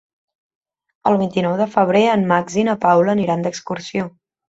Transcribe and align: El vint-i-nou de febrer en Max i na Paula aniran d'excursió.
El 1.09 1.17
vint-i-nou 1.19 1.55
de 1.61 1.69
febrer 1.75 2.03
en 2.17 2.27
Max 2.35 2.59
i 2.63 2.67
na 2.73 2.79
Paula 2.89 3.19
aniran 3.19 3.49
d'excursió. 3.49 4.15